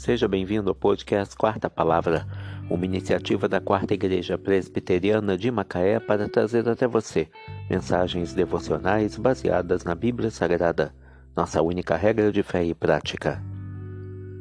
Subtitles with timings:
[0.00, 2.26] seja bem-vindo ao podcast Quarta Palavra,
[2.70, 7.28] uma iniciativa da Quarta Igreja Presbiteriana de Macaé para trazer até você
[7.68, 10.94] mensagens devocionais baseadas na Bíblia Sagrada,
[11.36, 13.42] nossa única regra de fé e prática.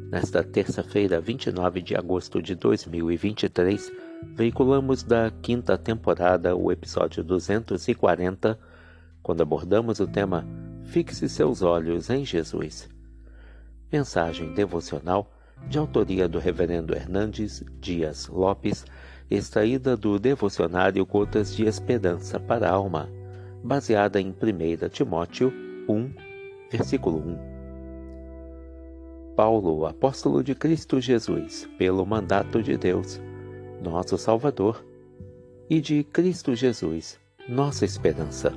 [0.10, 3.92] Nesta terça-feira, 29 de agosto de 2023,
[4.34, 8.58] veiculamos da quinta temporada o episódio 240,
[9.22, 10.48] quando abordamos o tema
[10.86, 12.88] Fixe seus olhos em Jesus.
[13.92, 15.30] Mensagem devocional
[15.68, 18.86] de autoria do Reverendo Hernandes Dias Lopes,
[19.30, 23.10] extraída do devocionário Gotas de Esperança para a Alma,
[23.64, 25.54] baseada em 1 Timóteo
[25.88, 26.12] 1,
[26.72, 27.60] versículo 1.
[29.36, 33.22] Paulo, apóstolo de Cristo Jesus, pelo mandato de Deus,
[33.82, 34.84] nosso Salvador,
[35.70, 38.52] e de Cristo Jesus, nossa esperança.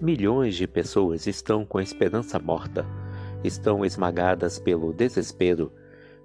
[0.00, 2.86] Milhões de pessoas estão com a esperança morta,
[3.44, 5.72] estão esmagadas pelo desespero,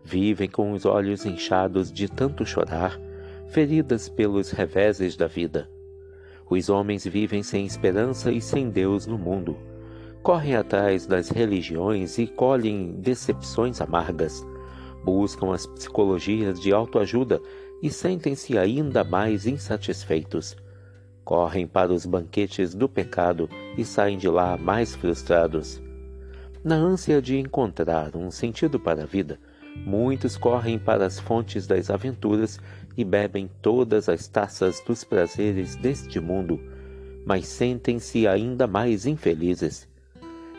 [0.03, 2.99] vivem com os olhos inchados de tanto chorar,
[3.47, 5.69] feridas pelos reveses da vida.
[6.49, 9.57] Os homens vivem sem esperança e sem Deus no mundo.
[10.23, 14.45] Correm atrás das religiões e colhem decepções amargas.
[15.03, 17.41] Buscam as psicologias de autoajuda
[17.81, 20.55] e sentem-se ainda mais insatisfeitos
[21.27, 25.86] correm para os banquetes do pecado e saem de lá mais frustrados.
[26.67, 29.39] Na ânsia de encontrar um sentido para a vida,
[29.85, 32.59] muitos correm para as fontes das aventuras
[32.97, 36.59] e bebem todas as taças dos prazeres deste mundo,
[37.25, 39.88] mas sentem-se ainda mais infelizes.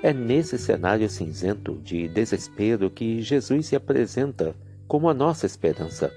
[0.02, 6.10] É nesse cenário cinzento de desespero que Jesus se apresenta como a nossa esperança.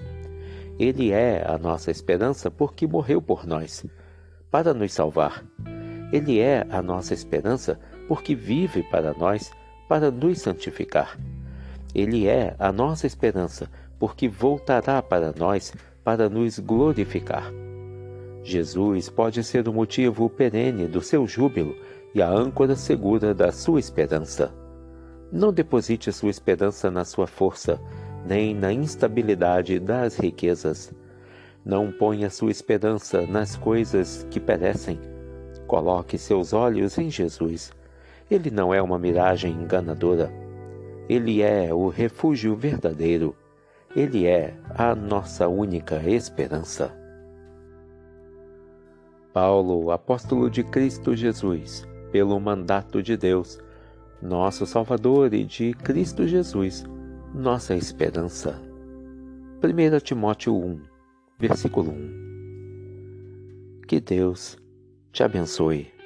[0.80, 3.86] Ele é a nossa esperança porque morreu por nós
[4.50, 5.44] para nos salvar.
[6.14, 9.52] Ele é a nossa esperança porque vive para nós,
[9.92, 11.19] para nos santificar.
[11.94, 13.69] Ele é a nossa esperança
[14.00, 17.52] porque voltará para nós para nos glorificar.
[18.41, 21.75] Jesus pode ser o motivo perene do seu júbilo
[22.16, 24.56] e a âncora segura da sua esperança.
[25.30, 27.78] Não deposite sua esperança na sua força,
[28.25, 30.96] nem na instabilidade das riquezas.
[31.66, 34.97] Não ponha sua esperança nas coisas que perecem.
[35.68, 37.74] Coloque seus olhos em Jesus.
[38.31, 40.31] Ele não é uma miragem enganadora.
[41.09, 43.36] Ele é o refúgio verdadeiro.
[43.94, 46.97] Ele é a nossa única esperança.
[49.34, 53.59] Paulo, apóstolo de Cristo Jesus, pelo mandato de Deus,
[54.22, 56.86] nosso Salvador e de Cristo Jesus,
[57.36, 58.62] nossa esperança.
[59.62, 60.81] 1 Timóteo 1
[61.38, 63.81] versículo 1.
[63.88, 64.58] Que Deus
[65.12, 66.00] te abençoe.